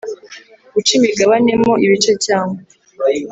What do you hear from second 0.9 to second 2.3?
imigabane mo ibice